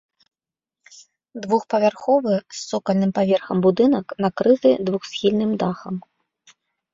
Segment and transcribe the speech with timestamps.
[1.43, 5.95] Двухпавярховы з цокальным паверхам будынак накрыты двухсхільным дахам.